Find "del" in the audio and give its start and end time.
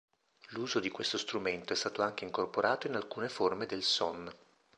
3.67-3.83